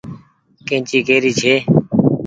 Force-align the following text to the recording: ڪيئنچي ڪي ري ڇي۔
ڪيئنچي 0.67 0.99
ڪي 1.07 1.17
ري 1.23 1.31
ڇي۔ 1.39 1.53